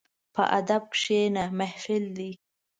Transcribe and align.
په 0.33 0.43
ادب 0.59 0.83
کښېنه، 0.93 1.43
محفل 1.57 2.03
دی. 2.17 2.31